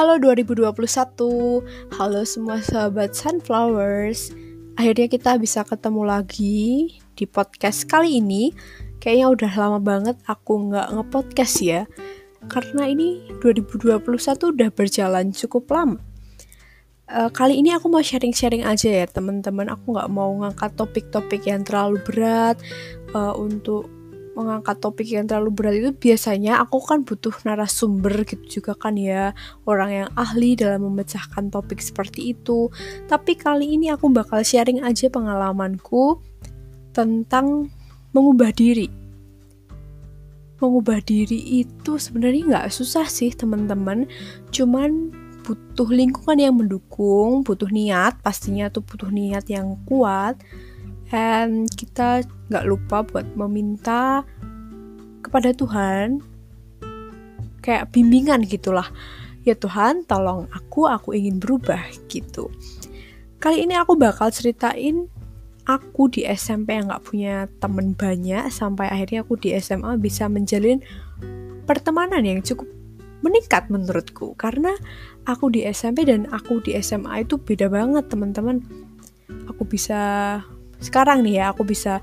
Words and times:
Halo 0.00 0.16
2021, 0.16 0.72
halo 1.92 2.24
semua 2.24 2.56
sahabat 2.64 3.12
Sunflowers. 3.12 4.32
Akhirnya 4.80 5.12
kita 5.12 5.36
bisa 5.36 5.60
ketemu 5.60 6.08
lagi 6.08 6.96
di 7.12 7.28
podcast 7.28 7.84
kali 7.84 8.16
ini. 8.16 8.48
Kayaknya 8.96 9.26
udah 9.28 9.52
lama 9.60 9.76
banget 9.76 10.16
aku 10.24 10.72
nggak 10.72 10.88
ngepodcast 10.96 11.60
ya. 11.60 11.84
Karena 12.48 12.88
ini 12.88 13.28
2021 13.44 14.00
udah 14.40 14.72
berjalan 14.72 15.36
cukup 15.36 15.68
lama. 15.68 16.00
Uh, 17.04 17.28
kali 17.28 17.60
ini 17.60 17.76
aku 17.76 17.92
mau 17.92 18.00
sharing-sharing 18.00 18.64
aja 18.64 18.88
ya 18.88 19.04
teman-teman. 19.04 19.68
Aku 19.68 19.92
nggak 19.92 20.08
mau 20.08 20.32
ngangkat 20.32 20.80
topik-topik 20.80 21.44
yang 21.44 21.60
terlalu 21.60 22.00
berat 22.08 22.56
uh, 23.12 23.36
untuk 23.36 23.99
mengangkat 24.38 24.78
topik 24.78 25.10
yang 25.10 25.26
terlalu 25.26 25.50
berat 25.50 25.74
itu 25.76 25.90
biasanya 25.90 26.62
aku 26.62 26.78
kan 26.80 27.02
butuh 27.02 27.34
narasumber 27.42 28.22
gitu 28.22 28.60
juga 28.60 28.78
kan 28.78 28.94
ya. 28.94 29.34
Orang 29.66 29.90
yang 29.90 30.08
ahli 30.14 30.54
dalam 30.54 30.86
memecahkan 30.86 31.50
topik 31.50 31.82
seperti 31.82 32.34
itu. 32.34 32.70
Tapi 33.10 33.34
kali 33.34 33.74
ini 33.74 33.90
aku 33.90 34.08
bakal 34.10 34.40
sharing 34.46 34.86
aja 34.86 35.10
pengalamanku 35.10 36.22
tentang 36.94 37.70
mengubah 38.14 38.54
diri. 38.54 38.86
Mengubah 40.60 41.00
diri 41.02 41.64
itu 41.64 41.96
sebenarnya 41.96 42.42
nggak 42.46 42.68
susah 42.70 43.08
sih 43.08 43.32
teman-teman. 43.34 44.06
Cuman 44.52 45.10
butuh 45.40 45.88
lingkungan 45.88 46.38
yang 46.38 46.54
mendukung 46.54 47.42
butuh 47.42 47.66
niat 47.72 48.20
pastinya 48.20 48.68
tuh 48.68 48.84
butuh 48.84 49.08
niat 49.08 49.48
yang 49.48 49.74
kuat 49.88 50.38
and 51.10 51.66
kita 51.74 52.22
nggak 52.50 52.66
lupa 52.66 53.02
buat 53.06 53.26
meminta 53.34 54.22
kepada 55.22 55.54
Tuhan 55.54 56.22
kayak 57.60 57.92
bimbingan 57.92 58.46
gitulah. 58.46 58.88
Ya 59.44 59.56
Tuhan 59.56 60.04
tolong 60.04 60.48
aku 60.52 60.84
aku 60.88 61.16
ingin 61.16 61.40
berubah 61.40 61.80
gitu. 62.08 62.52
Kali 63.40 63.64
ini 63.64 63.72
aku 63.76 63.96
bakal 63.96 64.28
ceritain 64.28 65.08
aku 65.64 66.12
di 66.12 66.28
SMP 66.28 66.76
yang 66.76 66.92
nggak 66.92 67.04
punya 67.04 67.48
temen 67.62 67.96
banyak 67.96 68.52
sampai 68.52 68.90
akhirnya 68.90 69.24
aku 69.24 69.40
di 69.40 69.56
SMA 69.56 69.96
bisa 69.96 70.28
menjalin 70.28 70.84
pertemanan 71.64 72.20
yang 72.24 72.44
cukup 72.44 72.68
meningkat 73.24 73.68
menurutku. 73.72 74.36
Karena 74.36 74.76
aku 75.24 75.52
di 75.52 75.64
SMP 75.68 76.04
dan 76.04 76.28
aku 76.28 76.60
di 76.60 76.76
SMA 76.80 77.24
itu 77.24 77.40
beda 77.40 77.72
banget 77.72 78.08
teman-teman. 78.12 78.60
Aku 79.48 79.64
bisa 79.64 80.40
sekarang 80.80 81.22
nih 81.22 81.44
ya 81.44 81.44
aku 81.52 81.62
bisa 81.68 82.00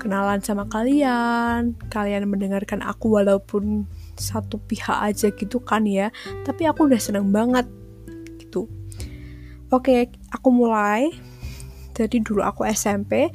kenalan 0.00 0.40
sama 0.40 0.64
kalian, 0.64 1.76
kalian 1.92 2.24
mendengarkan 2.24 2.80
aku 2.80 3.20
walaupun 3.20 3.84
satu 4.16 4.56
pihak 4.64 4.96
aja 4.96 5.28
gitu 5.28 5.60
kan 5.60 5.84
ya, 5.84 6.08
tapi 6.48 6.64
aku 6.64 6.88
udah 6.88 6.96
seneng 6.96 7.28
banget 7.28 7.68
gitu. 8.40 8.64
Oke, 9.68 10.08
aku 10.32 10.48
mulai. 10.48 11.12
Jadi 11.92 12.24
dulu 12.24 12.40
aku 12.40 12.64
SMP, 12.64 13.28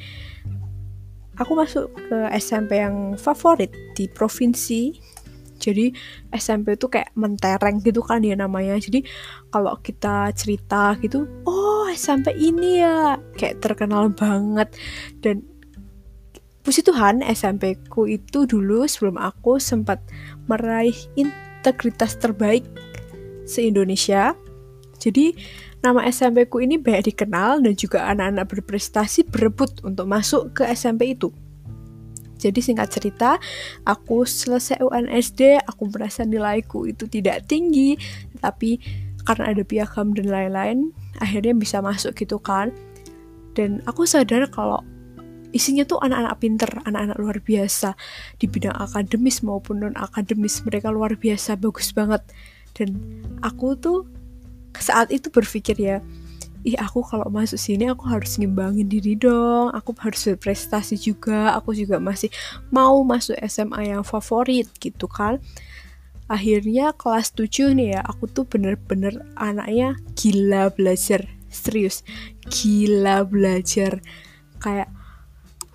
aku 1.38 1.52
masuk 1.54 1.94
ke 1.94 2.18
SMP 2.42 2.82
yang 2.82 3.14
favorit 3.16 3.70
di 3.94 4.10
provinsi. 4.10 4.98
Jadi 5.56 5.94
SMP 6.36 6.76
itu 6.76 6.92
kayak 6.92 7.14
mentereng 7.16 7.80
gitu 7.80 8.02
kan 8.02 8.26
ya 8.26 8.36
namanya. 8.36 8.76
Jadi 8.82 9.06
kalau 9.54 9.78
kita 9.80 10.34
cerita 10.34 10.98
gitu, 11.00 11.30
oh 11.46 11.75
SMP 11.96 12.36
ini 12.36 12.84
ya 12.84 13.16
kayak 13.40 13.64
terkenal 13.64 14.12
banget 14.12 14.76
dan 15.24 15.42
Puji 16.66 16.82
Tuhan 16.82 17.22
SMP 17.22 17.78
ku 17.94 18.10
itu 18.10 18.50
dulu 18.50 18.90
sebelum 18.90 19.22
aku 19.22 19.62
sempat 19.62 20.02
meraih 20.50 20.98
integritas 21.14 22.18
terbaik 22.18 22.66
se-Indonesia. 23.46 24.34
Jadi 24.98 25.38
nama 25.86 26.02
SMP 26.10 26.50
ku 26.50 26.58
ini 26.58 26.82
banyak 26.82 27.14
dikenal 27.14 27.62
dan 27.62 27.78
juga 27.78 28.10
anak-anak 28.10 28.50
berprestasi 28.50 29.30
berebut 29.30 29.86
untuk 29.86 30.10
masuk 30.10 30.58
ke 30.58 30.66
SMP 30.74 31.14
itu. 31.14 31.30
Jadi 32.42 32.60
singkat 32.66 32.90
cerita, 32.90 33.38
aku 33.86 34.26
selesai 34.26 34.82
UNSD, 34.82 35.62
aku 35.70 35.94
merasa 35.94 36.26
nilaiku 36.26 36.90
itu 36.90 37.06
tidak 37.06 37.46
tinggi, 37.46 37.94
tapi 38.42 38.82
karena 39.22 39.54
ada 39.54 39.62
piagam 39.62 40.18
dan 40.18 40.34
lain-lain, 40.34 40.90
akhirnya 41.20 41.56
bisa 41.56 41.80
masuk 41.80 42.16
gitu 42.16 42.40
kan. 42.40 42.72
Dan 43.56 43.80
aku 43.88 44.04
sadar 44.04 44.52
kalau 44.52 44.84
isinya 45.56 45.88
tuh 45.88 46.04
anak-anak 46.04 46.36
pinter, 46.44 46.72
anak-anak 46.84 47.18
luar 47.20 47.38
biasa. 47.40 47.96
Di 48.36 48.46
bidang 48.52 48.76
akademis 48.76 49.40
maupun 49.42 49.84
non 49.84 49.96
akademis 49.96 50.64
mereka 50.68 50.92
luar 50.92 51.16
biasa 51.16 51.56
bagus 51.56 51.96
banget. 51.96 52.22
Dan 52.76 53.00
aku 53.40 53.80
tuh 53.80 54.04
saat 54.76 55.08
itu 55.16 55.32
berpikir 55.32 55.80
ya 55.80 56.04
ih 56.66 56.74
aku 56.82 57.06
kalau 57.06 57.30
masuk 57.30 57.62
sini 57.62 57.86
aku 57.94 58.10
harus 58.10 58.42
ngimbangin 58.42 58.90
diri 58.90 59.14
dong. 59.14 59.70
Aku 59.72 59.94
harus 60.02 60.26
berprestasi 60.34 60.98
juga. 60.98 61.54
Aku 61.56 61.78
juga 61.78 62.02
masih 62.02 62.34
mau 62.74 63.00
masuk 63.06 63.38
SMA 63.46 63.94
yang 63.96 64.02
favorit 64.02 64.66
gitu 64.82 65.06
kan 65.06 65.38
akhirnya 66.26 66.94
kelas 66.98 67.38
7 67.38 67.78
nih 67.78 67.98
ya 67.98 68.02
aku 68.02 68.26
tuh 68.26 68.46
bener-bener 68.50 69.22
anaknya 69.38 69.98
gila 70.18 70.74
belajar. 70.74 71.30
Serius 71.50 72.02
gila 72.50 73.24
belajar. 73.24 74.02
Kayak 74.60 74.90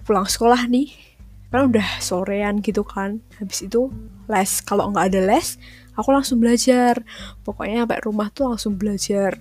pulang 0.03 0.27
sekolah 0.27 0.67
nih 0.67 0.91
kan 1.51 1.71
udah 1.71 1.89
sorean 2.03 2.63
gitu 2.63 2.83
kan. 2.87 3.23
Habis 3.39 3.67
itu 3.67 3.91
les 4.31 4.51
kalau 4.63 4.91
nggak 4.91 5.15
ada 5.15 5.21
les 5.23 5.59
aku 5.95 6.11
langsung 6.11 6.43
belajar. 6.43 7.03
Pokoknya 7.47 7.87
sampai 7.87 8.01
rumah 8.03 8.29
tuh 8.35 8.55
langsung 8.55 8.75
belajar 8.79 9.39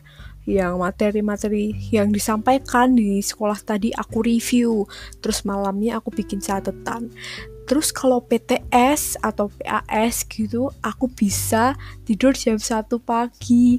yang 0.50 0.82
materi-materi 0.82 1.78
yang 1.94 2.10
disampaikan 2.10 2.98
di 2.98 3.22
sekolah 3.22 3.62
tadi 3.62 3.94
aku 3.94 4.26
review. 4.26 4.90
Terus 5.22 5.46
malamnya 5.46 6.02
aku 6.02 6.10
bikin 6.10 6.42
catatan 6.42 7.14
terus 7.70 7.94
kalau 7.94 8.26
PTS 8.26 9.22
atau 9.22 9.54
PAS 9.62 10.26
gitu 10.26 10.74
aku 10.82 11.06
bisa 11.14 11.78
tidur 12.02 12.34
jam 12.34 12.58
1 12.58 12.90
pagi. 12.98 13.78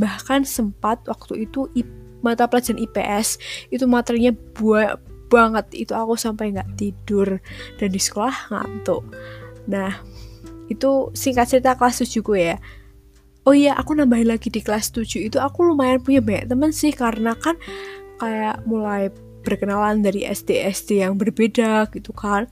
Bahkan 0.00 0.48
sempat 0.48 1.04
waktu 1.04 1.44
itu 1.44 1.68
mata 2.24 2.48
pelajaran 2.48 2.80
IPS 2.80 3.36
itu 3.68 3.84
materinya 3.84 4.32
buat 4.56 4.96
banget. 5.28 5.68
Itu 5.76 5.92
aku 5.92 6.16
sampai 6.16 6.56
nggak 6.56 6.80
tidur 6.80 7.36
dan 7.76 7.88
di 7.92 8.00
sekolah 8.00 8.48
ngantuk. 8.48 9.04
Nah 9.68 9.92
itu 10.72 11.12
singkat 11.12 11.52
cerita 11.52 11.76
kelas 11.76 12.08
7 12.08 12.24
gue 12.24 12.40
ya. 12.40 12.56
Oh 13.44 13.52
iya 13.52 13.76
aku 13.76 13.94
nambahin 13.94 14.32
lagi 14.32 14.48
di 14.48 14.64
kelas 14.64 14.90
7 14.96 15.28
itu 15.28 15.36
aku 15.36 15.60
lumayan 15.60 16.00
punya 16.00 16.24
banyak 16.24 16.48
temen 16.48 16.72
sih 16.72 16.90
karena 16.90 17.36
kan 17.36 17.54
kayak 18.16 18.64
mulai 18.64 19.12
berkenalan 19.44 20.02
dari 20.02 20.26
SD 20.26 20.66
SD 20.72 21.04
yang 21.06 21.14
berbeda 21.14 21.86
gitu 21.94 22.10
kan 22.10 22.50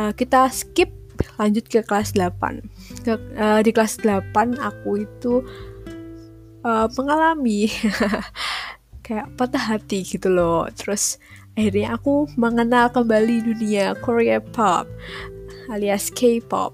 uh, 0.00 0.12
kita 0.16 0.48
skip 0.48 0.88
lanjut 1.36 1.68
ke 1.68 1.84
kelas 1.84 2.16
8 2.16 3.04
ke, 3.04 3.12
uh, 3.36 3.60
di 3.60 3.70
kelas 3.76 4.00
8 4.00 4.56
aku 4.56 5.04
itu 5.04 5.44
uh, 6.64 6.88
mengalami 6.96 7.68
kayak 9.04 9.26
patah 9.36 9.76
hati 9.76 10.06
gitu 10.06 10.30
loh. 10.30 10.64
Terus 10.72 11.20
akhirnya 11.58 11.98
aku 11.98 12.30
mengenal 12.40 12.88
kembali 12.94 13.42
dunia 13.52 13.98
Korea 14.00 14.40
pop 14.40 14.88
alias 15.68 16.08
K-pop. 16.14 16.72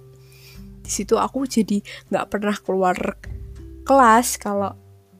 Di 0.85 0.91
situ 0.93 1.19
aku 1.19 1.49
jadi 1.49 1.83
nggak 2.13 2.27
pernah 2.31 2.57
keluar 2.61 2.97
kelas. 3.83 4.39
Kalau 4.39 4.77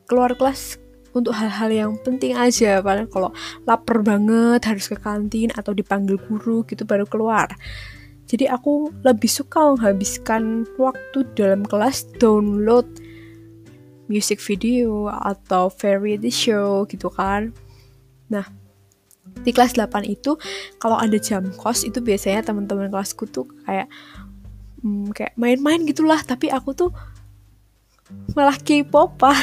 keluar 0.07 0.37
kelas 0.39 0.79
untuk 1.17 1.33
hal-hal 1.33 1.73
yang 1.73 1.93
penting 2.05 2.37
aja. 2.37 2.85
Paling 2.85 3.09
kalau 3.09 3.33
lapar 3.65 4.05
banget 4.05 4.61
harus 4.69 4.87
ke 4.87 4.97
kantin 5.01 5.51
atau 5.57 5.73
dipanggil 5.73 6.21
guru 6.21 6.63
gitu 6.69 6.85
baru 6.85 7.09
keluar 7.09 7.51
jadi 8.27 8.51
aku 8.51 8.91
lebih 9.07 9.31
suka 9.31 9.75
menghabiskan 9.75 10.67
waktu 10.83 11.23
dalam 11.39 11.63
kelas 11.63 12.11
download 12.19 12.87
music 14.11 14.43
video 14.43 15.11
atau 15.11 15.71
variety 15.71 16.31
show 16.31 16.83
gitu 16.91 17.07
kan. 17.11 17.55
Nah 18.27 18.47
di 19.47 19.51
kelas 19.55 19.79
8 19.79 20.03
itu 20.07 20.35
kalau 20.83 20.99
ada 20.99 21.19
jam 21.23 21.51
kos 21.55 21.87
itu 21.87 22.03
biasanya 22.03 22.43
teman-teman 22.47 22.91
kelasku 22.91 23.31
tuh 23.31 23.47
kayak 23.63 23.87
hmm, 24.83 25.15
kayak 25.15 25.35
main-main 25.39 25.87
gitulah. 25.87 26.19
Tapi 26.27 26.51
aku 26.51 26.75
tuh 26.75 26.91
malah 28.35 28.55
K-popan. 28.61 29.35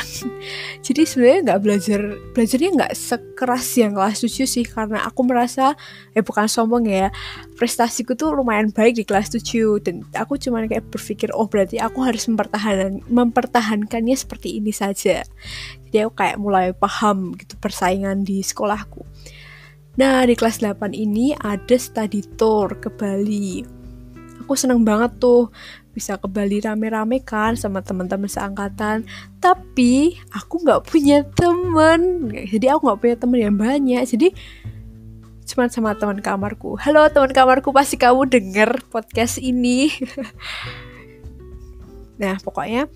Jadi 0.86 1.02
sebenarnya 1.04 1.40
nggak 1.52 1.62
belajar 1.64 2.00
belajarnya 2.32 2.70
nggak 2.80 2.94
sekeras 2.96 3.68
yang 3.76 3.92
kelas 3.98 4.24
7 4.24 4.48
sih 4.48 4.66
karena 4.68 5.04
aku 5.04 5.28
merasa 5.28 5.76
eh 6.16 6.24
bukan 6.24 6.48
sombong 6.48 6.88
ya 6.88 7.12
prestasiku 7.60 8.16
tuh 8.16 8.32
lumayan 8.32 8.72
baik 8.72 9.00
di 9.00 9.04
kelas 9.04 9.36
7 9.36 9.84
dan 9.84 9.96
aku 10.16 10.40
cuma 10.40 10.64
kayak 10.64 10.88
berpikir 10.88 11.34
oh 11.36 11.50
berarti 11.50 11.82
aku 11.82 12.08
harus 12.08 12.24
mempertahankan 12.32 13.04
mempertahankannya 13.12 14.16
seperti 14.16 14.64
ini 14.64 14.72
saja. 14.72 15.28
Jadi 15.90 15.98
aku 16.08 16.14
kayak 16.16 16.38
mulai 16.40 16.72
paham 16.72 17.36
gitu 17.36 17.60
persaingan 17.60 18.24
di 18.24 18.40
sekolahku. 18.40 19.04
Nah, 19.94 20.26
di 20.26 20.34
kelas 20.34 20.58
8 20.58 20.90
ini 20.98 21.38
ada 21.38 21.78
study 21.78 22.26
tour 22.34 22.82
ke 22.82 22.90
Bali. 22.90 23.83
Aku 24.44 24.60
seneng 24.60 24.84
banget 24.84 25.16
tuh 25.24 25.48
bisa 25.96 26.20
ke 26.20 26.28
Bali 26.28 26.60
rame-rame 26.60 27.24
kan 27.24 27.56
sama 27.56 27.80
teman-teman 27.80 28.28
seangkatan. 28.28 29.08
Tapi 29.40 30.20
aku 30.36 30.60
nggak 30.68 30.84
punya 30.84 31.24
temen 31.24 32.28
jadi 32.52 32.76
aku 32.76 32.92
nggak 32.92 33.00
punya 33.00 33.16
temen 33.16 33.40
yang 33.40 33.56
banyak. 33.56 34.04
Jadi 34.04 34.36
cuma 35.48 35.72
sama 35.72 35.96
teman 35.96 36.20
kamarku. 36.20 36.76
Halo 36.76 37.08
teman 37.08 37.32
kamarku 37.32 37.72
pasti 37.72 37.96
kamu 37.96 38.28
denger 38.28 38.84
podcast 38.92 39.40
ini. 39.40 39.88
Nah 42.14 42.38
pokoknya 42.40 42.88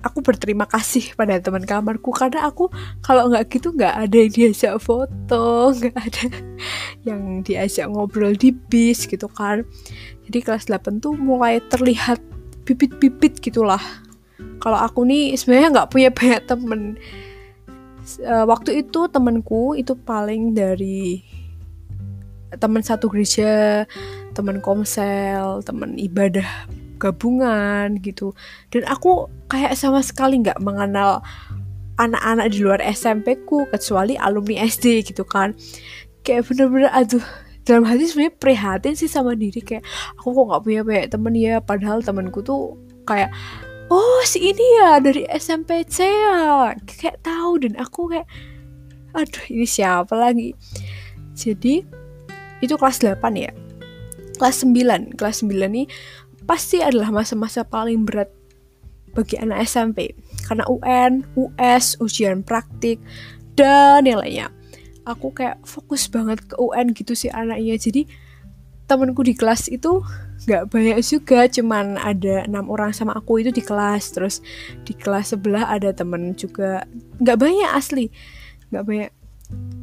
aku 0.00 0.24
berterima 0.24 0.64
kasih 0.64 1.12
pada 1.12 1.36
teman 1.40 1.64
kamarku 1.64 2.12
karena 2.12 2.48
aku 2.48 2.72
kalau 3.04 3.28
nggak 3.28 3.52
gitu 3.52 3.72
nggak 3.76 3.94
ada 4.08 4.16
yang 4.16 4.32
diajak 4.32 4.74
foto 4.80 5.46
nggak 5.76 5.96
ada 5.96 6.26
yang 7.04 7.44
diajak 7.44 7.86
ngobrol 7.88 8.32
di 8.32 8.52
bis 8.52 9.04
gitu 9.04 9.28
kan. 9.28 9.64
Jadi 10.28 10.38
kelas 10.40 10.70
8 10.70 11.02
tuh 11.02 11.16
mulai 11.16 11.60
terlihat 11.68 12.20
bibit-bibit 12.64 13.40
gitulah. 13.40 13.82
Kalau 14.60 14.78
aku 14.78 15.04
nih 15.04 15.36
sebenarnya 15.36 15.68
nggak 15.80 15.90
punya 15.92 16.08
banyak 16.16 16.42
temen. 16.48 16.80
Uh, 18.26 18.42
waktu 18.48 18.82
itu 18.82 19.06
temenku 19.12 19.78
itu 19.78 19.94
paling 19.94 20.50
dari 20.56 21.22
temen 22.58 22.82
satu 22.82 23.06
gereja 23.06 23.86
temen 24.34 24.58
komsel 24.58 25.62
temen 25.62 25.94
ibadah 25.94 26.66
gabungan 27.00 27.96
gitu. 28.04 28.36
Dan 28.68 28.84
aku 28.84 29.26
kayak 29.48 29.74
sama 29.74 30.04
sekali 30.04 30.44
nggak 30.44 30.60
mengenal 30.60 31.24
anak-anak 32.00 32.52
di 32.52 32.58
luar 32.64 32.80
SMP 32.84 33.40
ku 33.44 33.64
kecuali 33.68 34.20
alumni 34.20 34.64
SD 34.64 35.04
gitu 35.04 35.24
kan. 35.24 35.56
Kayak 36.20 36.52
bener-bener 36.52 36.92
aduh 36.92 37.24
dalam 37.64 37.84
hati 37.84 38.08
sebenarnya 38.08 38.36
prihatin 38.36 38.94
sih 38.96 39.08
sama 39.08 39.32
diri. 39.36 39.60
Kayak 39.64 39.84
aku 40.20 40.32
kok 40.32 40.44
nggak 40.48 40.62
punya 40.64 40.80
banyak 40.84 41.06
temen 41.12 41.34
ya? 41.36 41.56
Padahal 41.60 42.04
temenku 42.04 42.40
tuh 42.44 42.76
kayak 43.08 43.32
oh 43.92 44.20
si 44.24 44.52
ini 44.52 44.66
ya 44.80 45.00
dari 45.00 45.24
SMPC 45.28 45.96
ya. 46.04 46.72
Kayak 46.84 47.20
tahu 47.24 47.64
dan 47.64 47.76
aku 47.76 48.12
kayak 48.12 48.28
aduh 49.16 49.44
ini 49.52 49.66
siapa 49.66 50.14
lagi? 50.16 50.56
Jadi 51.36 51.84
itu 52.60 52.74
kelas 52.76 53.00
8 53.00 53.20
ya. 53.36 53.52
Kelas 54.40 54.64
9 54.64 55.20
kelas 55.20 55.44
9 55.44 55.68
nih 55.68 55.86
pasti 56.50 56.82
adalah 56.82 57.14
masa-masa 57.14 57.62
paling 57.62 58.02
berat 58.02 58.26
bagi 59.14 59.38
anak 59.38 59.70
SMP 59.70 60.18
karena 60.50 60.66
UN, 60.66 61.22
US, 61.38 61.94
ujian 62.02 62.42
praktik 62.42 62.98
dan 63.54 64.02
yang 64.02 64.18
lainnya. 64.18 64.50
Aku 65.06 65.30
kayak 65.30 65.62
fokus 65.62 66.10
banget 66.10 66.42
ke 66.42 66.58
UN 66.58 66.90
gitu 66.90 67.14
sih 67.14 67.30
anaknya. 67.30 67.78
Jadi 67.78 68.02
temenku 68.90 69.22
di 69.22 69.38
kelas 69.38 69.70
itu 69.70 70.02
nggak 70.50 70.74
banyak 70.74 70.98
juga 71.06 71.46
cuman 71.46 71.94
ada 72.02 72.42
enam 72.50 72.66
orang 72.66 72.90
sama 72.90 73.14
aku 73.14 73.46
itu 73.46 73.54
di 73.54 73.62
kelas. 73.62 74.10
Terus 74.10 74.42
di 74.82 74.90
kelas 74.98 75.38
sebelah 75.38 75.70
ada 75.70 75.94
temen 75.94 76.34
juga. 76.34 76.82
Nggak 77.22 77.38
banyak 77.38 77.70
asli. 77.78 78.10
Nggak 78.74 78.84
banyak 78.90 79.10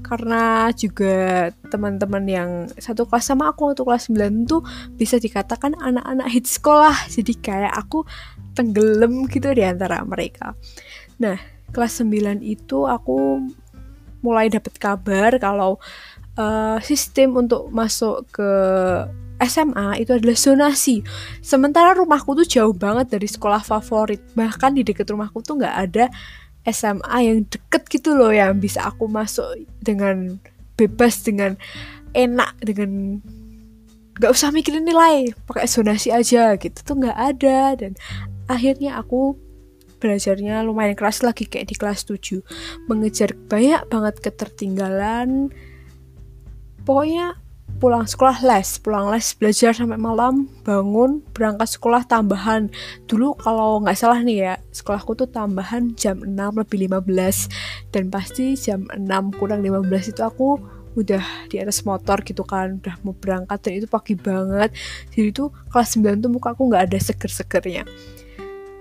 karena 0.08 0.72
juga 0.72 1.52
teman-teman 1.68 2.24
yang 2.26 2.50
satu 2.80 3.04
kelas 3.04 3.28
sama 3.28 3.52
aku 3.52 3.72
waktu 3.72 3.84
kelas 3.84 4.08
9 4.08 4.48
tuh 4.48 4.64
bisa 4.96 5.20
dikatakan 5.20 5.76
anak-anak 5.76 6.28
hit 6.32 6.48
sekolah 6.48 6.96
jadi 7.12 7.34
kayak 7.38 7.74
aku 7.76 8.08
tenggelam 8.56 9.28
gitu 9.28 9.52
di 9.52 9.68
antara 9.68 10.02
mereka 10.08 10.56
nah 11.20 11.36
kelas 11.76 12.02
9 12.02 12.40
itu 12.42 12.88
aku 12.88 13.44
mulai 14.24 14.50
dapat 14.50 14.74
kabar 14.80 15.36
kalau 15.38 15.78
uh, 16.40 16.80
sistem 16.82 17.38
untuk 17.38 17.70
masuk 17.70 18.26
ke 18.32 18.50
SMA 19.38 20.02
itu 20.02 20.18
adalah 20.18 20.34
zonasi. 20.34 21.06
Sementara 21.46 21.94
rumahku 21.94 22.34
tuh 22.34 22.48
jauh 22.48 22.74
banget 22.74 23.14
dari 23.14 23.30
sekolah 23.30 23.62
favorit. 23.62 24.18
Bahkan 24.34 24.74
di 24.74 24.82
dekat 24.82 25.06
rumahku 25.14 25.46
tuh 25.46 25.62
nggak 25.62 25.76
ada 25.78 26.06
SMA 26.68 27.18
yang 27.24 27.48
deket 27.48 27.88
gitu 27.88 28.14
loh 28.14 28.30
yang 28.30 28.60
bisa 28.60 28.84
aku 28.92 29.08
masuk 29.08 29.48
dengan 29.80 30.38
bebas 30.76 31.24
dengan 31.24 31.56
enak 32.12 32.54
dengan 32.60 33.24
nggak 34.18 34.34
usah 34.34 34.50
mikirin 34.50 34.84
nilai 34.84 35.32
pakai 35.46 35.70
zonasi 35.70 36.10
aja 36.10 36.60
gitu 36.60 36.78
tuh 36.84 36.96
nggak 37.00 37.18
ada. 37.18 37.60
Dan 37.80 37.96
akhirnya 38.52 39.00
aku 39.00 39.40
belajarnya 39.98 40.62
lumayan 40.62 40.94
keras 40.94 41.26
lagi 41.26 41.50
kayak 41.50 41.74
di 41.74 41.76
kelas 41.78 42.06
7 42.06 42.44
mengejar 42.86 43.34
banyak 43.34 43.82
banget 43.90 44.16
ketertinggalan. 44.22 45.50
Pokoknya 46.86 47.36
pulang 47.78 48.10
sekolah 48.10 48.42
les 48.42 48.82
pulang 48.82 49.14
les 49.14 49.38
belajar 49.38 49.72
sampai 49.72 50.02
malam 50.02 50.50
bangun 50.66 51.22
berangkat 51.32 51.78
sekolah 51.78 52.02
tambahan. 52.10 52.74
Dulu 53.06 53.38
kalau 53.38 53.82
nggak 53.86 53.98
salah 53.98 54.20
nih 54.26 54.38
ya 54.38 54.54
sekolahku 54.74 55.14
tuh 55.14 55.30
tambahan 55.30 55.94
jam 55.94 56.18
6 56.26 56.34
lebih 56.34 56.90
15 56.90 57.94
dan 57.94 58.10
pasti 58.10 58.58
jam 58.58 58.90
6 58.90 59.38
kurang 59.38 59.62
15 59.62 60.12
itu 60.12 60.22
aku 60.26 60.58
udah 60.98 61.22
di 61.54 61.62
atas 61.62 61.86
motor 61.86 62.26
gitu 62.26 62.42
kan 62.42 62.82
udah 62.82 62.98
mau 63.06 63.14
berangkat 63.14 63.62
dan 63.62 63.74
itu 63.78 63.88
pagi 63.88 64.18
banget. 64.18 64.74
Jadi 65.14 65.30
itu 65.30 65.54
kelas 65.70 65.94
9 66.02 66.26
tuh 66.26 66.30
muka 66.34 66.58
aku 66.58 66.66
nggak 66.74 66.90
ada 66.90 66.98
seger-segernya 66.98 67.86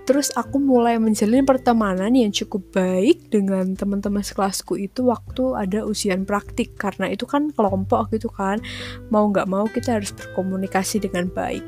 Terus 0.07 0.31
aku 0.39 0.55
mulai 0.63 0.95
menjalin 0.95 1.43
pertemanan 1.43 2.15
yang 2.15 2.31
cukup 2.31 2.71
baik 2.71 3.27
dengan 3.27 3.75
teman-teman 3.75 4.23
sekelasku 4.23 4.79
itu 4.79 5.03
waktu 5.11 5.51
ada 5.51 5.83
ujian 5.83 6.23
praktik. 6.23 6.79
Karena 6.79 7.11
itu 7.11 7.27
kan 7.27 7.51
kelompok 7.51 8.15
gitu 8.15 8.31
kan. 8.31 8.63
Mau 9.11 9.27
nggak 9.27 9.51
mau 9.51 9.67
kita 9.67 9.99
harus 9.99 10.15
berkomunikasi 10.15 11.03
dengan 11.03 11.27
baik. 11.27 11.59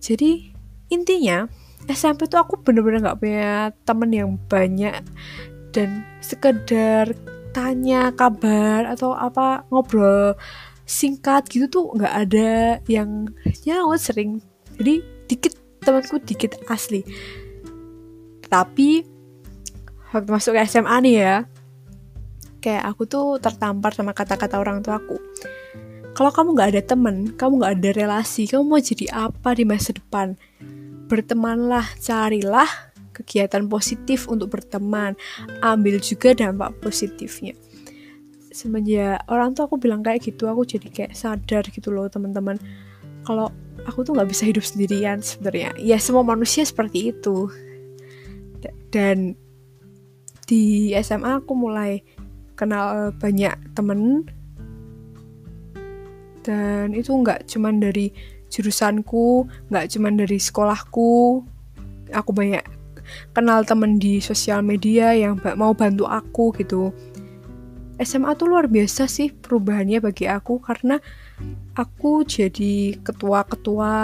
Jadi 0.00 0.56
intinya 0.88 1.44
SMP 1.84 2.32
tuh 2.32 2.40
aku 2.40 2.64
bener-bener 2.64 3.04
nggak 3.04 3.20
punya 3.20 3.76
temen 3.84 4.10
yang 4.16 4.30
banyak. 4.48 5.04
Dan 5.76 6.00
sekedar 6.24 7.12
tanya 7.52 8.08
kabar 8.16 8.88
atau 8.88 9.12
apa 9.12 9.68
ngobrol 9.68 10.32
singkat 10.88 11.44
gitu 11.52 11.68
tuh 11.68 11.84
nggak 11.92 12.14
ada 12.24 12.80
yang 12.88 13.28
nyaut 13.68 14.00
sering. 14.00 14.40
Jadi 14.80 15.04
dikit 15.28 15.65
temanku 15.86 16.18
dikit 16.18 16.58
asli. 16.66 17.06
Tapi 18.50 19.06
waktu 20.10 20.30
masuk 20.30 20.58
ke 20.58 20.66
SMA 20.66 20.96
nih 21.06 21.14
ya 21.22 21.36
kayak 22.58 22.82
aku 22.90 23.06
tuh 23.06 23.38
tertampar 23.38 23.94
sama 23.94 24.10
kata-kata 24.10 24.58
orang 24.58 24.82
tua 24.82 24.98
aku 24.98 25.18
kalau 26.16 26.32
kamu 26.32 26.56
nggak 26.56 26.70
ada 26.72 26.82
temen 26.82 27.16
kamu 27.36 27.52
nggak 27.60 27.74
ada 27.76 27.90
relasi 27.92 28.48
kamu 28.48 28.64
mau 28.64 28.80
jadi 28.80 29.06
apa 29.12 29.52
di 29.52 29.68
masa 29.68 29.92
depan? 29.92 30.32
Bertemanlah 31.06 31.84
carilah 32.00 32.66
kegiatan 33.12 33.68
positif 33.68 34.24
untuk 34.24 34.48
berteman. 34.48 35.12
Ambil 35.60 36.00
juga 36.00 36.32
dampak 36.32 36.80
positifnya. 36.80 37.52
Semenjak 38.48 39.28
orang 39.28 39.52
tua 39.52 39.68
aku 39.68 39.76
bilang 39.76 40.00
kayak 40.00 40.24
gitu 40.24 40.48
aku 40.48 40.64
jadi 40.64 40.88
kayak 40.88 41.12
sadar 41.12 41.68
gitu 41.68 41.92
loh 41.92 42.08
teman-teman 42.08 42.56
kalau 43.26 43.50
aku 43.84 44.06
tuh 44.06 44.14
nggak 44.14 44.30
bisa 44.30 44.46
hidup 44.46 44.62
sendirian 44.62 45.18
sebenarnya. 45.18 45.74
Ya 45.76 45.98
semua 45.98 46.22
manusia 46.22 46.62
seperti 46.62 47.10
itu. 47.10 47.50
Dan 48.94 49.34
di 50.46 50.94
SMA 51.02 51.42
aku 51.42 51.52
mulai 51.58 52.00
kenal 52.54 53.10
banyak 53.18 53.52
temen. 53.74 54.24
Dan 56.46 56.94
itu 56.94 57.10
nggak 57.10 57.50
cuman 57.50 57.82
dari 57.82 58.14
jurusanku 58.46 59.50
nggak 59.68 59.90
cuman 59.90 60.14
dari 60.14 60.38
sekolahku. 60.38 61.42
Aku 62.14 62.30
banyak 62.30 62.62
kenal 63.34 63.66
temen 63.66 63.98
di 63.98 64.22
sosial 64.22 64.62
media 64.62 65.14
yang 65.14 65.38
mau 65.58 65.74
bantu 65.74 66.06
aku 66.06 66.54
gitu 66.58 66.94
SMA 68.00 68.36
tuh 68.36 68.52
luar 68.52 68.68
biasa 68.68 69.08
sih 69.08 69.32
perubahannya 69.32 70.04
bagi 70.04 70.28
aku 70.28 70.60
karena 70.60 71.00
aku 71.72 72.24
jadi 72.28 73.00
ketua-ketua 73.00 73.94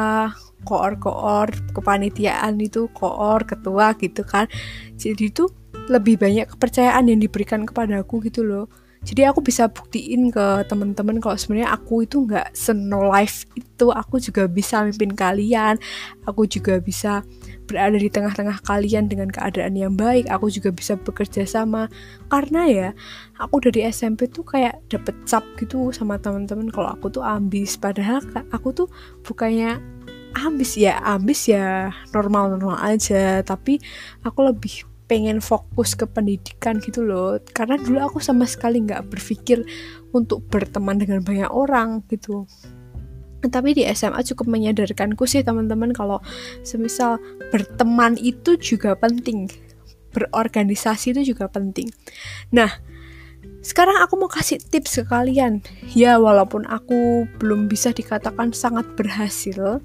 koor-koor 0.65 1.53
kepanitiaan 1.77 2.57
itu 2.63 2.89
koor 2.97 3.45
ketua 3.45 3.93
gitu 4.01 4.25
kan. 4.25 4.49
Jadi 4.97 5.29
itu 5.29 5.45
lebih 5.91 6.17
banyak 6.21 6.47
kepercayaan 6.47 7.11
yang 7.11 7.21
diberikan 7.21 7.67
kepada 7.67 8.01
aku 8.01 8.23
gitu 8.23 8.47
loh 8.47 8.71
jadi 9.03 9.35
aku 9.35 9.43
bisa 9.43 9.67
buktiin 9.67 10.31
ke 10.31 10.63
teman-teman 10.71 11.19
kalau 11.19 11.35
sebenarnya 11.35 11.75
aku 11.75 12.07
itu 12.07 12.23
nggak 12.23 12.55
seno 12.55 13.03
life 13.11 13.51
itu. 13.59 13.91
Aku 13.91 14.23
juga 14.23 14.47
bisa 14.47 14.87
mimpin 14.87 15.11
kalian. 15.11 15.75
Aku 16.23 16.47
juga 16.47 16.79
bisa 16.79 17.27
berada 17.67 17.99
di 17.99 18.07
tengah-tengah 18.07 18.63
kalian 18.63 19.11
dengan 19.11 19.27
keadaan 19.27 19.75
yang 19.75 19.99
baik. 19.99 20.31
Aku 20.31 20.47
juga 20.55 20.71
bisa 20.71 20.95
bekerja 20.95 21.43
sama. 21.43 21.91
Karena 22.31 22.63
ya 22.71 22.89
aku 23.43 23.59
dari 23.59 23.91
SMP 23.91 24.31
tuh 24.31 24.47
kayak 24.47 24.79
dapet 24.87 25.19
cap 25.27 25.43
gitu 25.59 25.91
sama 25.91 26.23
teman-teman 26.23 26.71
kalau 26.71 26.95
aku 26.95 27.11
tuh 27.11 27.27
ambis. 27.27 27.75
Padahal 27.75 28.23
aku 28.55 28.71
tuh 28.71 28.89
bukannya 29.27 29.83
ambis. 30.39 30.79
Ya 30.79 31.03
ambis 31.03 31.51
ya 31.51 31.91
normal-normal 32.15 32.79
aja. 32.79 33.43
Tapi 33.43 33.83
aku 34.23 34.47
lebih 34.47 34.92
pengen 35.13 35.45
fokus 35.45 35.93
ke 35.93 36.09
pendidikan 36.09 36.81
gitu 36.81 37.05
loh. 37.05 37.37
Karena 37.53 37.77
dulu 37.77 38.01
aku 38.01 38.19
sama 38.25 38.49
sekali 38.49 38.81
nggak 38.81 39.13
berpikir 39.13 39.61
untuk 40.17 40.41
berteman 40.49 40.97
dengan 40.97 41.21
banyak 41.21 41.53
orang 41.53 42.01
gitu. 42.09 42.49
Tapi 43.45 43.77
di 43.77 43.85
SMA 43.93 44.25
cukup 44.33 44.49
menyadarkanku 44.49 45.29
sih 45.29 45.45
teman-teman 45.45 45.93
kalau 45.93 46.25
semisal 46.65 47.21
berteman 47.53 48.17
itu 48.17 48.57
juga 48.57 48.97
penting. 48.97 49.53
Berorganisasi 50.17 51.13
itu 51.13 51.37
juga 51.37 51.53
penting. 51.53 51.93
Nah 52.49 52.73
sekarang 53.61 54.01
aku 54.01 54.17
mau 54.17 54.33
kasih 54.33 54.65
tips 54.65 55.05
ke 55.05 55.05
kalian. 55.13 55.61
Ya 55.93 56.17
walaupun 56.17 56.65
aku 56.65 57.29
belum 57.37 57.69
bisa 57.69 57.93
dikatakan 57.93 58.57
sangat 58.57 58.89
berhasil 58.97 59.85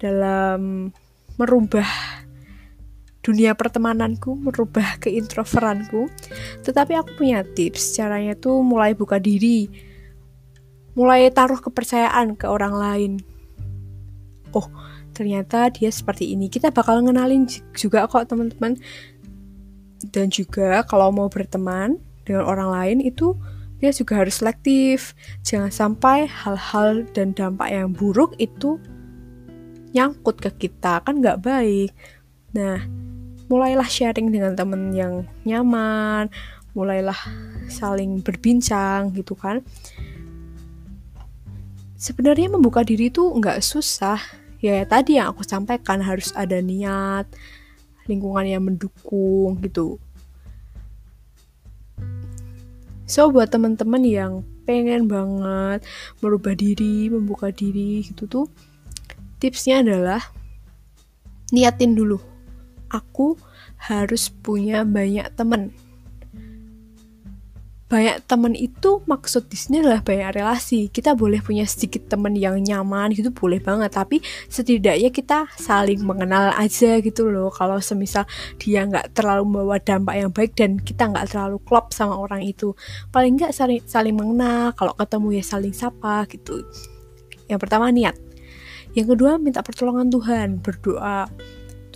dalam 0.00 0.88
merubah 1.36 2.24
dunia 3.26 3.58
pertemananku, 3.58 4.38
merubah 4.38 5.02
keintroveranku. 5.02 6.06
Tetapi 6.62 6.92
aku 6.94 7.18
punya 7.18 7.42
tips, 7.42 7.98
caranya 7.98 8.38
tuh 8.38 8.62
mulai 8.62 8.94
buka 8.94 9.18
diri, 9.18 9.66
mulai 10.94 11.26
taruh 11.34 11.58
kepercayaan 11.58 12.38
ke 12.38 12.46
orang 12.46 12.74
lain. 12.78 13.12
Oh, 14.54 14.70
ternyata 15.10 15.74
dia 15.74 15.90
seperti 15.90 16.38
ini. 16.38 16.46
Kita 16.46 16.70
bakal 16.70 17.02
ngenalin 17.02 17.50
juga 17.74 18.06
kok 18.06 18.30
teman-teman. 18.30 18.78
Dan 20.14 20.30
juga 20.30 20.86
kalau 20.86 21.10
mau 21.10 21.26
berteman 21.26 21.98
dengan 22.22 22.46
orang 22.46 22.70
lain 22.70 22.98
itu 23.02 23.34
dia 23.82 23.90
juga 23.90 24.22
harus 24.22 24.38
selektif. 24.38 25.18
Jangan 25.42 25.74
sampai 25.74 26.30
hal-hal 26.30 27.10
dan 27.10 27.34
dampak 27.34 27.74
yang 27.74 27.90
buruk 27.90 28.38
itu 28.38 28.78
nyangkut 29.92 30.38
ke 30.38 30.68
kita 30.68 31.02
kan 31.02 31.18
nggak 31.18 31.42
baik. 31.42 31.90
Nah, 32.56 32.80
mulailah 33.46 33.86
sharing 33.86 34.34
dengan 34.34 34.58
temen 34.58 34.90
yang 34.90 35.26
nyaman, 35.46 36.30
mulailah 36.74 37.18
saling 37.70 38.20
berbincang 38.20 39.14
gitu 39.14 39.32
kan. 39.38 39.62
Sebenarnya 41.96 42.52
membuka 42.52 42.84
diri 42.84 43.08
itu 43.08 43.24
nggak 43.24 43.64
susah. 43.64 44.20
Ya 44.60 44.82
tadi 44.84 45.16
yang 45.16 45.32
aku 45.32 45.46
sampaikan 45.46 46.02
harus 46.02 46.32
ada 46.36 46.58
niat 46.60 47.28
lingkungan 48.10 48.46
yang 48.46 48.62
mendukung 48.64 49.58
gitu. 49.62 49.98
So 53.06 53.30
buat 53.30 53.54
teman-teman 53.54 54.02
yang 54.02 54.32
pengen 54.66 55.06
banget 55.06 55.86
merubah 56.18 56.58
diri 56.58 57.06
membuka 57.06 57.54
diri 57.54 58.02
gitu 58.02 58.26
tuh 58.26 58.46
tipsnya 59.38 59.78
adalah 59.86 60.18
niatin 61.54 61.94
dulu 61.94 62.18
aku 62.90 63.38
harus 63.76 64.30
punya 64.30 64.82
banyak 64.86 65.28
temen 65.36 65.74
banyak 67.86 68.18
teman 68.26 68.50
itu 68.58 68.98
maksud 69.06 69.46
di 69.46 69.54
sini 69.54 69.78
adalah 69.78 70.02
banyak 70.02 70.42
relasi. 70.42 70.90
Kita 70.90 71.14
boleh 71.14 71.38
punya 71.38 71.62
sedikit 71.70 72.10
teman 72.10 72.34
yang 72.34 72.58
nyaman 72.58 73.14
gitu 73.14 73.30
boleh 73.30 73.62
banget, 73.62 73.94
tapi 73.94 74.18
setidaknya 74.50 75.14
kita 75.14 75.46
saling 75.54 76.02
mengenal 76.02 76.50
aja 76.58 76.98
gitu 76.98 77.30
loh. 77.30 77.46
Kalau 77.54 77.78
semisal 77.78 78.26
dia 78.58 78.82
nggak 78.90 79.14
terlalu 79.14 79.46
membawa 79.46 79.78
dampak 79.78 80.14
yang 80.18 80.30
baik 80.34 80.58
dan 80.58 80.82
kita 80.82 81.06
nggak 81.14 81.30
terlalu 81.30 81.62
klop 81.62 81.94
sama 81.94 82.18
orang 82.18 82.42
itu, 82.42 82.74
paling 83.14 83.38
nggak 83.38 83.54
saling 83.54 83.78
saling 83.86 84.18
mengenal. 84.18 84.74
Kalau 84.74 84.90
ketemu 84.98 85.38
ya 85.38 85.44
saling 85.46 85.74
sapa 85.74 86.26
gitu. 86.26 86.66
Yang 87.46 87.58
pertama 87.62 87.94
niat. 87.94 88.18
Yang 88.98 89.14
kedua 89.14 89.38
minta 89.38 89.62
pertolongan 89.62 90.10
Tuhan, 90.10 90.58
berdoa. 90.58 91.30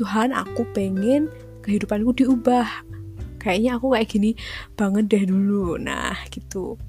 Tuhan, 0.00 0.32
aku 0.32 0.64
pengen 0.72 1.28
kehidupanku 1.60 2.16
diubah. 2.16 2.88
Kayaknya 3.36 3.76
aku 3.76 3.92
kayak 3.92 4.08
gini 4.08 4.30
banget 4.72 5.12
deh 5.12 5.24
dulu. 5.28 5.76
Nah 5.76 6.16
gitu. 6.32 6.80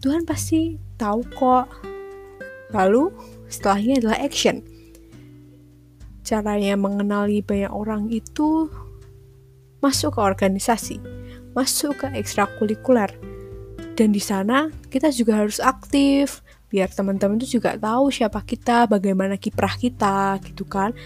Tuhan 0.00 0.24
pasti 0.24 0.80
tahu 0.96 1.20
kok. 1.36 1.68
Lalu 2.72 3.12
setelahnya 3.52 4.00
adalah 4.00 4.18
action. 4.24 4.64
Caranya 6.24 6.72
mengenali 6.80 7.44
banyak 7.44 7.68
orang 7.68 8.08
itu 8.08 8.72
masuk 9.84 10.16
ke 10.16 10.20
organisasi 10.24 10.96
masuk 11.52 12.04
ke 12.04 12.06
ekstrakurikuler. 12.16 13.12
Dan 13.92 14.10
di 14.10 14.20
sana 14.20 14.72
kita 14.88 15.12
juga 15.12 15.44
harus 15.44 15.60
aktif 15.60 16.40
biar 16.72 16.88
teman-teman 16.88 17.36
itu 17.36 17.60
juga 17.60 17.76
tahu 17.76 18.08
siapa 18.08 18.40
kita, 18.40 18.88
bagaimana 18.88 19.36
kiprah 19.36 19.76
kita 19.76 20.40
gitu 20.40 20.64
kan. 20.64 20.96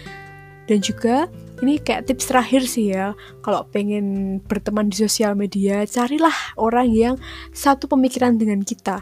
Dan 0.67 0.83
juga 0.83 1.31
ini 1.63 1.81
kayak 1.81 2.11
tips 2.11 2.29
terakhir 2.29 2.61
sih 2.69 2.93
ya 2.93 3.17
kalau 3.41 3.65
pengen 3.73 4.37
berteman 4.45 4.93
di 4.93 5.01
sosial 5.01 5.33
media 5.33 5.81
carilah 5.89 6.53
orang 6.59 6.93
yang 6.93 7.15
satu 7.55 7.89
pemikiran 7.89 8.37
dengan 8.37 8.61
kita. 8.61 9.01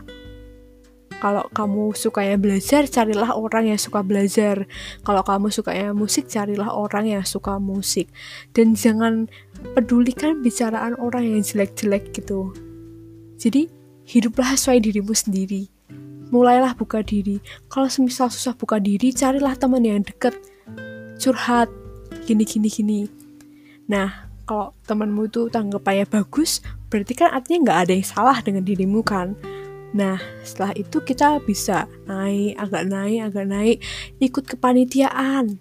Kalau 1.16 1.48
kamu 1.56 1.96
sukanya 1.96 2.36
belajar 2.36 2.86
carilah 2.86 3.34
orang 3.34 3.72
yang 3.72 3.80
suka 3.80 4.04
belajar. 4.04 4.68
Kalau 5.02 5.24
kamu 5.24 5.48
sukanya 5.48 5.96
musik 5.96 6.28
carilah 6.28 6.70
orang 6.70 7.08
yang 7.08 7.24
suka 7.24 7.56
musik. 7.56 8.12
Dan 8.52 8.76
jangan 8.76 9.32
pedulikan 9.74 10.44
bicaraan 10.44 10.94
orang 11.00 11.24
yang 11.24 11.42
jelek-jelek 11.42 12.12
gitu. 12.14 12.52
Jadi 13.40 13.72
hiduplah 14.06 14.54
sesuai 14.54 14.84
dirimu 14.84 15.16
sendiri. 15.16 15.72
Mulailah 16.36 16.76
buka 16.76 17.00
diri. 17.00 17.40
Kalau 17.72 17.88
semisal 17.88 18.28
susah 18.28 18.54
buka 18.54 18.78
diri 18.78 19.16
carilah 19.16 19.56
teman 19.56 19.88
yang 19.88 20.04
deket 20.04 20.36
curhat 21.20 21.70
gini 22.26 22.44
gini 22.44 22.68
gini. 22.70 23.00
Nah 23.88 24.30
kalau 24.46 24.78
temanmu 24.86 25.30
itu 25.30 25.50
tanggapannya 25.50 26.06
bagus 26.06 26.62
berarti 26.90 27.18
kan 27.18 27.34
artinya 27.34 27.72
nggak 27.72 27.80
ada 27.88 27.92
yang 27.98 28.08
salah 28.08 28.38
dengan 28.42 28.64
dirimu 28.64 29.02
kan? 29.02 29.34
Nah 29.96 30.20
setelah 30.46 30.76
itu 30.78 31.02
kita 31.02 31.42
bisa 31.44 31.90
naik 32.06 32.60
agak 32.62 32.84
naik 32.90 33.20
agak 33.32 33.46
naik 33.48 33.78
ikut 34.22 34.46
kepanitiaan 34.46 35.58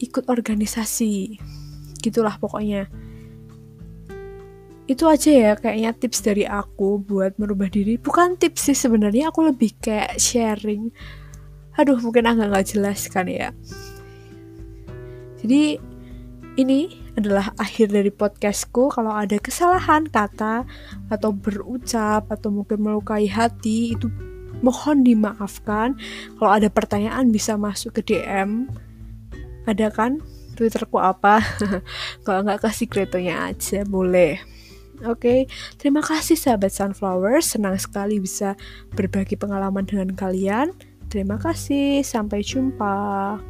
ikut 0.00 0.24
organisasi. 0.32 1.36
Gitulah 2.00 2.40
pokoknya. 2.40 2.88
Itu 4.88 5.06
aja 5.06 5.30
ya 5.30 5.52
kayaknya 5.54 5.94
tips 5.94 6.18
dari 6.24 6.42
aku 6.48 6.98
buat 6.98 7.38
merubah 7.38 7.70
diri. 7.70 7.94
Bukan 8.00 8.40
tips 8.40 8.72
sih 8.72 8.78
sebenarnya 8.78 9.30
aku 9.30 9.46
lebih 9.46 9.76
kayak 9.78 10.18
sharing. 10.18 10.90
Aduh 11.78 12.00
mungkin 12.02 12.26
agak 12.26 12.50
nggak 12.50 12.66
jelas 12.74 13.06
kan 13.06 13.30
ya 13.30 13.54
jadi 15.40 15.80
ini 16.58 16.92
adalah 17.16 17.52
akhir 17.56 17.94
dari 17.94 18.12
podcastku. 18.12 18.92
Kalau 18.92 19.14
ada 19.14 19.36
kesalahan 19.40 20.08
kata 20.08 20.66
atau 21.08 21.30
berucap 21.32 22.28
atau 22.28 22.50
mungkin 22.52 22.84
melukai 22.84 23.30
hati 23.30 23.96
itu 23.96 24.10
mohon 24.60 25.06
dimaafkan. 25.06 25.96
Kalau 26.36 26.50
ada 26.50 26.68
pertanyaan 26.68 27.32
bisa 27.32 27.56
masuk 27.56 28.00
ke 28.00 28.14
DM. 28.14 28.68
Ada 29.64 29.88
kan? 29.92 30.20
Twitterku 30.58 31.00
apa? 31.00 31.40
Kalau 32.26 32.44
nggak 32.44 32.66
kasih 32.66 32.90
kretonya 32.90 33.48
aja 33.48 33.86
boleh. 33.86 34.36
Oke, 35.00 35.16
okay. 35.16 35.40
terima 35.80 36.04
kasih 36.04 36.36
sahabat 36.36 36.76
Sunflower. 36.76 37.40
Senang 37.40 37.80
sekali 37.80 38.20
bisa 38.20 38.52
berbagi 38.92 39.32
pengalaman 39.32 39.88
dengan 39.88 40.12
kalian. 40.12 40.76
Terima 41.08 41.40
kasih, 41.40 42.04
sampai 42.04 42.44
jumpa. 42.44 43.40